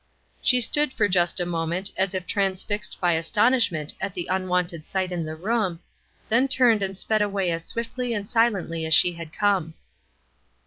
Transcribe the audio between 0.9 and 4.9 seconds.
for just a moment, as if transfixed by astonishment at the unwonted